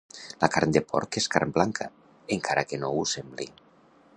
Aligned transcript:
La 0.43 0.47
carn 0.53 0.71
de 0.77 0.81
porc 0.91 1.17
és 1.21 1.27
carn 1.35 1.53
blanca, 1.57 1.87
encara 2.37 2.65
que 2.71 2.81
no 2.85 2.91
ho 2.95 3.05
sembli. 3.13 3.49